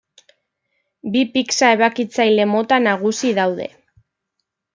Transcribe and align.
Bi 1.15 1.21
pizza-ebakitzaile 1.35 2.49
mota 2.55 2.81
nagusi 2.87 3.37
daude. 3.43 3.71